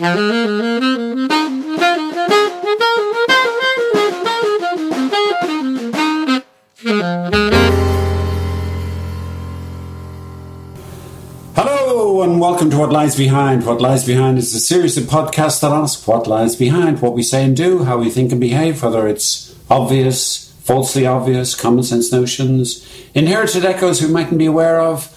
[0.00, 0.16] Hello
[12.22, 13.66] and welcome to What Lies Behind.
[13.66, 17.22] What Lies Behind is a series of podcasts that ask what lies behind what we
[17.22, 22.10] say and do, how we think and behave, whether it's obvious, falsely obvious, common sense
[22.10, 25.14] notions, inherited echoes we mightn't be aware of,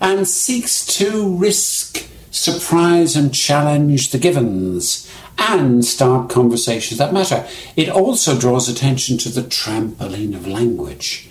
[0.00, 7.46] and seeks to risk, surprise, and challenge the givens and start conversations that matter.
[7.76, 11.28] It also draws attention to the trampoline of language.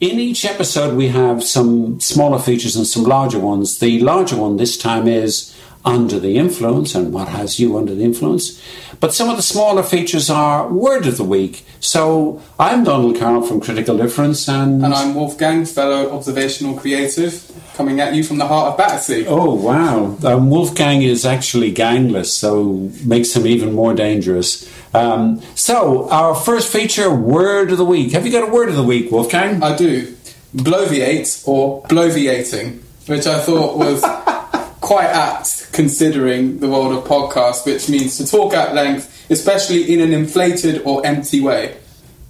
[0.00, 3.78] In each episode, we have some smaller features and some larger ones.
[3.78, 8.04] The larger one this time is under the influence and what has you under the
[8.04, 8.62] influence.
[9.00, 11.64] But some of the smaller features are word of the week.
[11.80, 14.84] So I'm Donald Carroll from Critical Difference and.
[14.84, 19.26] And I'm Wolfgang, fellow observational creative, coming at you from the heart of Battersea.
[19.26, 20.16] Oh, wow.
[20.22, 24.70] Um, Wolfgang is actually gangless, so makes him even more dangerous.
[24.94, 28.12] Um, so, our first feature, word of the week.
[28.12, 29.62] Have you got a word of the week, Wolfgang?
[29.62, 30.14] I do.
[30.54, 34.02] Bloviate or bloviating, which I thought was
[34.80, 40.00] quite apt considering the world of podcast, which means to talk at length, especially in
[40.00, 41.76] an inflated or empty way.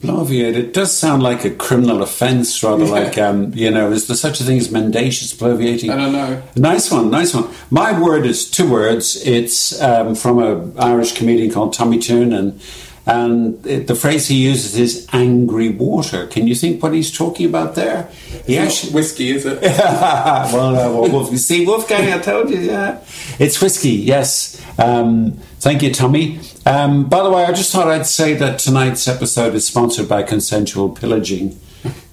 [0.01, 4.17] Bloviate, it does sound like a criminal offence, rather like, um, you know, is there
[4.17, 5.91] such a thing as mendacious bloviating?
[5.91, 6.43] I don't know.
[6.57, 7.49] Nice one, nice one.
[7.71, 9.25] My word is two words.
[9.25, 12.61] It's um, from an Irish comedian called Tommy Toon, and
[13.05, 17.75] and the phrase he uses is "angry water." Can you think what he's talking about
[17.75, 18.09] there?
[18.47, 19.61] He It's not whiskey, is it?
[19.63, 23.01] well, uh, well, Wolf, see, Wolfgang, I told you, yeah.
[23.39, 24.61] It's whiskey, yes.
[24.79, 26.41] Um, thank you, Tommy.
[26.65, 30.23] Um, by the way, I just thought I'd say that tonight's episode is sponsored by
[30.23, 31.59] Consensual Pillaging.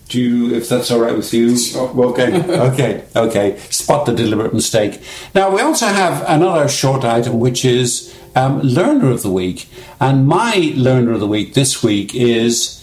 [0.09, 1.55] Do you, if that's all right with you?
[1.55, 1.87] Sure.
[2.09, 3.59] Okay, okay, okay.
[3.69, 5.03] Spot the deliberate mistake.
[5.35, 9.67] Now, we also have another short item, which is um, Learner of the Week.
[9.99, 12.79] And my Learner of the Week this week is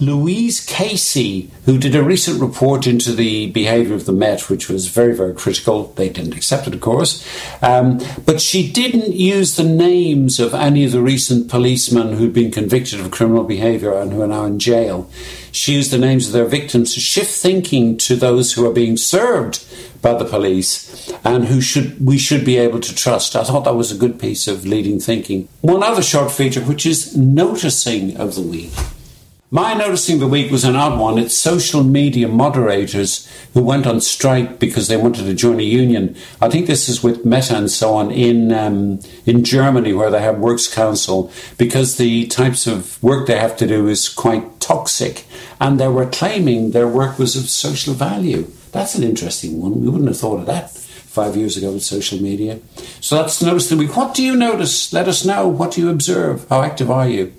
[0.00, 4.86] Louise Casey, who did a recent report into the behaviour of the Met, which was
[4.86, 5.92] very, very critical.
[5.96, 7.26] They didn't accept it, of course.
[7.62, 12.52] Um, but she didn't use the names of any of the recent policemen who'd been
[12.52, 15.10] convicted of criminal behaviour and who are now in jail.
[15.52, 18.96] She used the names of their victims to shift thinking to those who are being
[18.96, 19.64] served
[20.00, 23.34] by the police and who should we should be able to trust.
[23.34, 25.48] I thought that was a good piece of leading thinking.
[25.60, 28.72] One other short feature, which is noticing of the week.
[29.50, 31.16] My noticing the week was an odd one.
[31.16, 36.16] It's social media moderators who went on strike because they wanted to join a union.
[36.38, 40.20] I think this is with Meta and so on in um, in Germany, where they
[40.20, 45.24] have works council, because the types of work they have to do is quite toxic,
[45.58, 48.52] and they were claiming their work was of social value.
[48.72, 49.80] That's an interesting one.
[49.80, 52.60] We wouldn't have thought of that five years ago with social media.
[53.00, 53.96] So that's notice the week.
[53.96, 54.92] What do you notice?
[54.92, 55.48] Let us know.
[55.48, 56.46] What do you observe?
[56.50, 57.32] How active are you?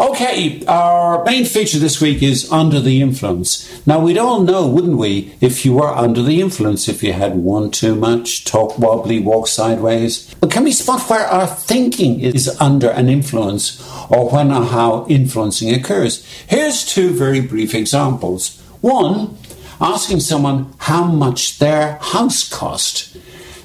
[0.00, 3.86] Okay, our main feature this week is under the influence.
[3.86, 7.36] Now, we'd all know, wouldn't we, if you were under the influence, if you had
[7.36, 10.34] one too much, talk wobbly, walk sideways.
[10.40, 15.06] But can we spot where our thinking is under an influence or when or how
[15.08, 16.26] influencing occurs?
[16.48, 18.60] Here's two very brief examples.
[18.80, 19.38] One,
[19.80, 23.16] asking someone how much their house cost.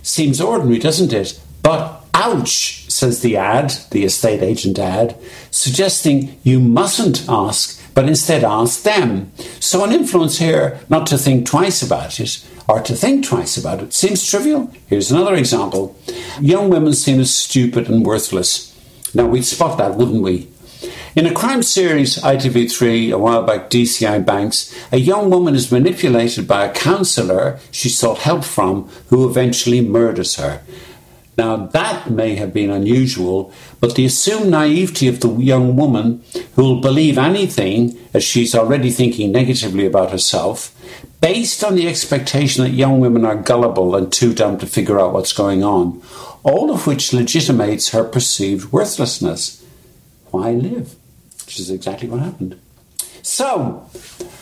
[0.04, 1.40] Seems ordinary, doesn't it?
[1.64, 5.16] But ouch, says the ad, the estate agent ad,
[5.52, 9.32] suggesting you mustn't ask, but instead ask them.
[9.60, 13.82] So, an influence here not to think twice about it or to think twice about
[13.82, 14.72] it seems trivial.
[14.88, 15.96] Here's another example
[16.40, 18.76] young women seen as stupid and worthless.
[19.14, 20.50] Now, we'd spot that, wouldn't we?
[21.16, 26.48] In a crime series, ITV3, a while back, DCI Banks, a young woman is manipulated
[26.48, 30.62] by a counsellor she sought help from who eventually murders her.
[31.40, 36.22] Now, that may have been unusual, but the assumed naivety of the young woman
[36.56, 40.76] who will believe anything as she's already thinking negatively about herself,
[41.22, 45.14] based on the expectation that young women are gullible and too dumb to figure out
[45.14, 46.02] what's going on,
[46.44, 49.66] all of which legitimates her perceived worthlessness.
[50.32, 50.94] Why live?
[51.46, 52.60] Which is exactly what happened.
[53.22, 53.90] So,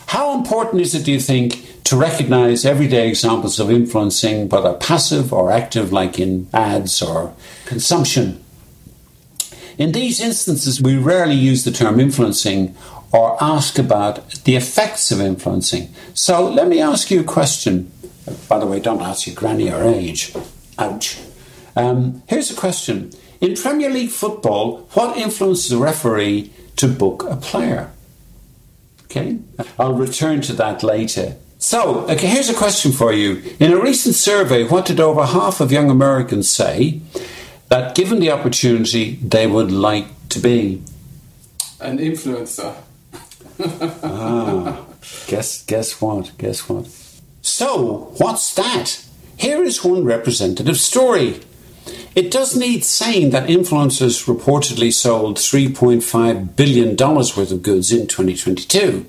[0.07, 5.31] how important is it, do you think, to recognize everyday examples of influencing, whether passive
[5.31, 7.33] or active, like in ads or
[7.65, 8.43] consumption?
[9.77, 12.75] In these instances, we rarely use the term influencing
[13.13, 15.93] or ask about the effects of influencing.
[16.13, 17.89] So, let me ask you a question.
[18.49, 20.35] By the way, don't ask your granny or age.
[20.77, 21.17] Ouch.
[21.77, 23.11] Um, here's a question.
[23.39, 27.91] In Premier League football, what influences a referee to book a player?
[29.05, 29.39] Okay,
[29.79, 31.37] I'll return to that later.
[31.59, 33.41] So, okay, here's a question for you.
[33.59, 37.01] In a recent survey, what did over half of young Americans say?
[37.69, 40.81] that given the opportunity, they would like to be?
[41.79, 42.75] An influencer.
[44.03, 44.85] ah,
[45.27, 46.31] guess guess what?
[46.37, 46.87] Guess what?
[47.41, 49.03] So, what's that?
[49.37, 51.41] Here is one representative story.
[52.15, 59.05] It does need saying that influencers reportedly sold $3.5 billion worth of goods in 2022.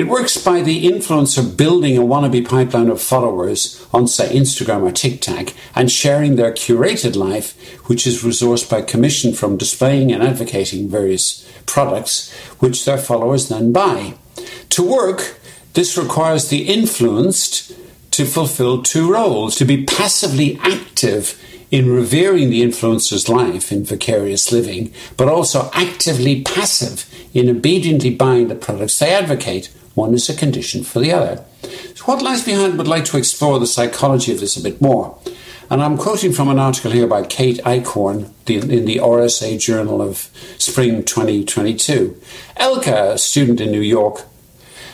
[0.00, 4.92] It works by the influencer building a wannabe pipeline of followers on, say, Instagram or
[4.92, 7.54] TikTok and sharing their curated life,
[7.86, 13.72] which is resourced by commission from displaying and advocating various products, which their followers then
[13.72, 14.14] buy.
[14.70, 15.38] To work,
[15.74, 17.70] this requires the influenced
[18.12, 21.38] to fulfill two roles to be passively active
[21.70, 28.48] in revering the influencer's life in vicarious living, but also actively passive in obediently buying
[28.48, 29.72] the products they advocate.
[29.94, 31.44] One is a condition for the other.
[31.94, 35.18] So what lies behind would like to explore the psychology of this a bit more.
[35.68, 40.28] And I'm quoting from an article here by Kate Eichhorn in the RSA Journal of
[40.58, 42.20] Spring 2022.
[42.56, 44.22] Elka, a student in New York,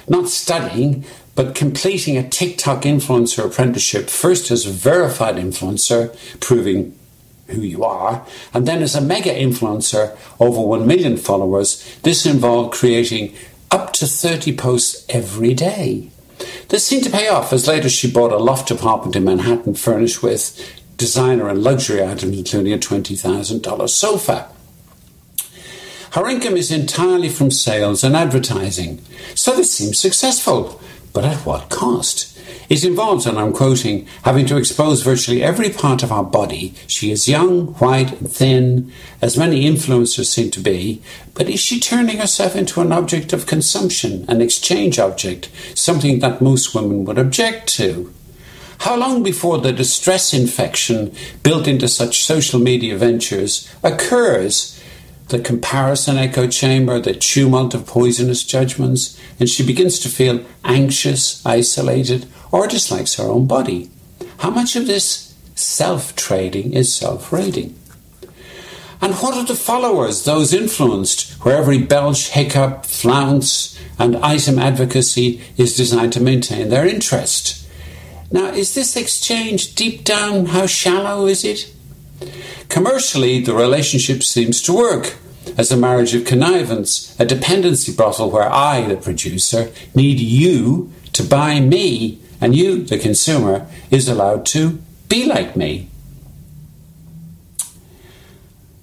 [0.06, 6.99] not studying, but completing a TikTok influencer apprenticeship, first as a verified influencer, proving
[7.48, 11.98] who you are, and then as a mega influencer, over 1 million followers.
[12.02, 13.34] This involved creating
[13.70, 16.10] up to 30 posts every day.
[16.69, 20.22] This seemed to pay off as later she bought a loft apartment in Manhattan furnished
[20.22, 24.50] with designer and luxury items, including a $20,000 sofa.
[26.12, 29.02] Her income is entirely from sales and advertising,
[29.34, 30.81] so this seems successful.
[31.12, 32.36] But at what cost?
[32.68, 36.74] It involves, and I'm quoting, having to expose virtually every part of our body.
[36.86, 38.92] She is young, white, and thin,
[39.22, 41.02] as many influencers seem to be,
[41.34, 46.42] but is she turning herself into an object of consumption, an exchange object, something that
[46.42, 48.12] most women would object to?
[48.78, 54.80] How long before the distress infection built into such social media ventures occurs
[55.28, 61.44] the comparison echo chamber, the tumult of poisonous judgments, and she begins to feel anxious,
[61.44, 63.90] isolated, or dislikes her own body.
[64.38, 67.75] How much of this self trading is self rating?
[69.00, 75.43] And what of the followers, those influenced, where every belch, hiccup, flounce, and item advocacy
[75.56, 77.69] is designed to maintain their interest?
[78.31, 81.72] Now, is this exchange deep down, how shallow is it?
[82.69, 85.16] Commercially, the relationship seems to work
[85.56, 91.22] as a marriage of connivance, a dependency brothel where I, the producer, need you to
[91.22, 94.79] buy me, and you, the consumer, is allowed to
[95.09, 95.88] be like me.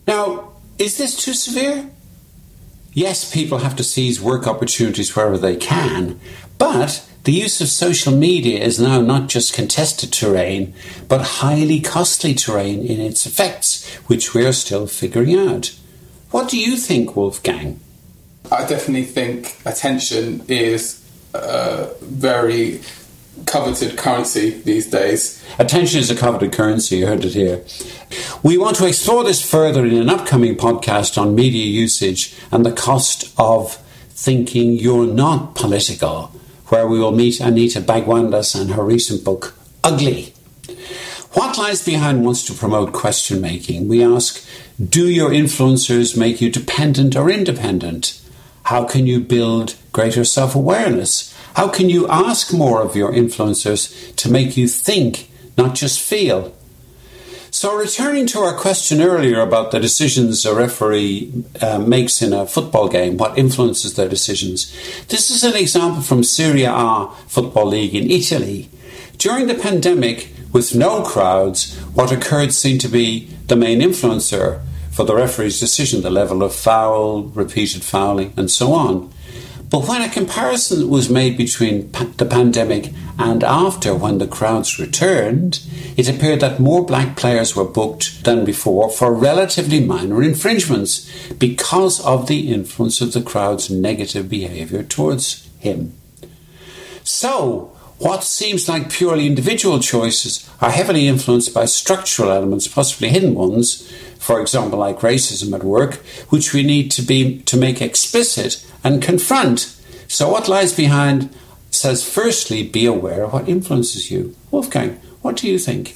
[0.08, 1.90] Now, is this too severe?
[2.94, 6.20] Yes, people have to seize work opportunities wherever they can,
[6.58, 10.74] but the use of social media is now not just contested terrain,
[11.08, 15.74] but highly costly terrain in its effects, which we are still figuring out.
[16.32, 17.80] What do you think, Wolfgang?
[18.52, 21.02] I definitely think attention is
[21.34, 22.82] a very
[23.54, 25.46] coveted currency these days.
[25.60, 27.64] Attention is a coveted currency, you heard it here.
[28.42, 32.72] We want to explore this further in an upcoming podcast on media usage and the
[32.72, 33.76] cost of
[34.10, 36.32] thinking you're not political
[36.70, 39.54] where we will meet Anita Bhagwandas and her recent book,
[39.84, 40.34] Ugly.
[41.34, 43.88] What lies behind wants to promote question making?
[43.88, 44.44] We ask,
[44.83, 48.19] do your influencers make you dependent or independent?
[48.64, 51.31] How can you build greater self awareness?
[51.56, 56.54] How can you ask more of your influencers to make you think, not just feel?
[57.52, 61.31] So, returning to our question earlier about the decisions a referee
[61.62, 64.74] uh, makes in a football game, what influences their decisions,
[65.10, 68.69] this is an example from Serie A Football League in Italy.
[69.19, 75.06] During the pandemic, with no crowds, what occurred seemed to be the main influencer for
[75.06, 79.14] the referee's decision the level of foul, repeated fouling, and so on.
[79.73, 85.65] But when a comparison was made between the pandemic and after, when the crowds returned,
[85.97, 91.99] it appeared that more black players were booked than before for relatively minor infringements because
[92.06, 95.95] of the influence of the crowd's negative behaviour towards him.
[97.03, 103.33] So, what seems like purely individual choices are heavily influenced by structural elements, possibly hidden
[103.33, 105.95] ones, for example, like racism at work,
[106.30, 109.80] which we need to be to make explicit and confront.
[110.07, 111.33] So what lies behind
[111.71, 114.35] says firstly be aware of what influences you.
[114.52, 115.95] Wolfgang, what do you think?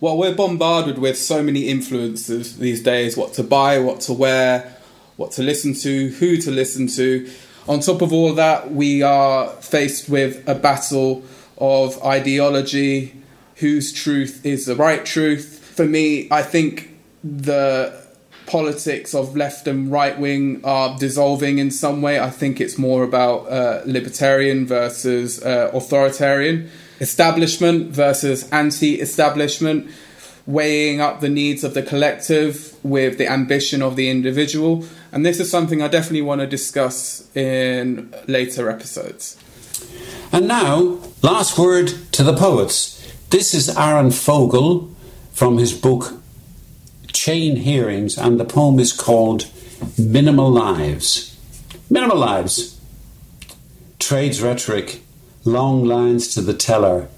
[0.00, 4.76] Well, we're bombarded with so many influences these days, what to buy, what to wear,
[5.16, 7.30] what to listen to, who to listen to.
[7.66, 11.22] On top of all that, we are faced with a battle
[11.56, 13.14] of ideology,
[13.56, 15.72] whose truth is the right truth.
[15.74, 16.90] For me, I think
[17.22, 18.03] the
[18.46, 22.18] politics of left and right wing are dissolving in some way.
[22.20, 26.70] I think it's more about uh, libertarian versus uh, authoritarian,
[27.00, 29.90] establishment versus anti establishment,
[30.46, 34.84] weighing up the needs of the collective with the ambition of the individual.
[35.12, 39.38] And this is something I definitely want to discuss in later episodes.
[40.32, 43.00] And now, last word to the poets.
[43.30, 44.90] This is Aaron Fogel
[45.32, 46.23] from his book
[47.24, 49.46] Chain Hearings, and the poem is called
[49.96, 51.34] Minimal Lives.
[51.88, 52.78] Minimal Lives.
[53.98, 55.00] Trades rhetoric,
[55.42, 57.08] long lines to the teller,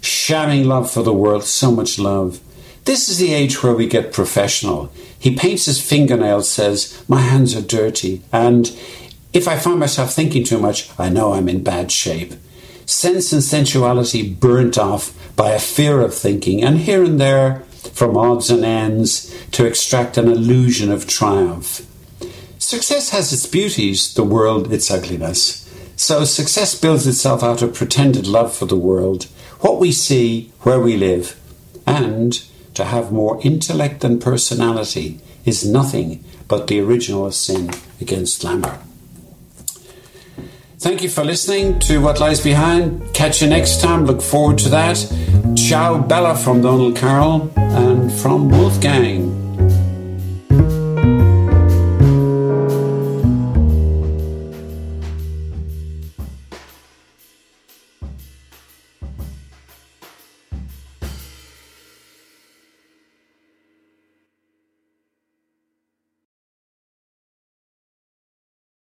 [0.00, 2.40] shamming love for the world, so much love.
[2.86, 4.92] This is the age where we get professional.
[5.16, 8.76] He paints his fingernails, says, My hands are dirty, and
[9.32, 12.32] if I find myself thinking too much, I know I'm in bad shape.
[12.84, 18.16] Sense and sensuality burnt off by a fear of thinking, and here and there from
[18.16, 21.86] odds and ends to extract an illusion of triumph.
[22.58, 25.68] Success has its beauties, the world its ugliness.
[25.96, 29.24] So success builds itself out of pretended love for the world,
[29.60, 31.38] what we see, where we live.
[31.86, 32.42] And
[32.74, 37.70] to have more intellect than personality is nothing but the original sin
[38.00, 38.78] against glamour.
[40.82, 43.14] Thank you for listening to What Lies Behind.
[43.14, 44.04] Catch you next time.
[44.04, 44.96] Look forward to that.
[45.56, 49.41] Ciao Bella from Donald Carroll and from Wolfgang.